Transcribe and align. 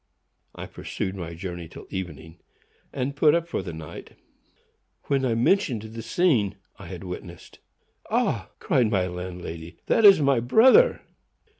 I 0.55 0.65
pursued 0.65 1.15
my 1.15 1.35
journey 1.35 1.67
till 1.67 1.85
evening, 1.91 2.39
and 2.91 3.15
put 3.15 3.35
up 3.35 3.47
for 3.47 3.61
the 3.61 3.71
night, 3.71 4.13
when 5.03 5.23
I 5.23 5.35
mentioned 5.35 5.83
the 5.83 6.01
scene 6.01 6.55
I 6.79 6.87
had 6.87 7.03
witnessed. 7.03 7.59
"Ah!" 8.09 8.49
cried 8.57 8.89
my 8.89 9.05
landlady, 9.05 9.77
"that 9.85 10.03
is 10.03 10.19
my 10.19 10.39
brother!" 10.39 11.01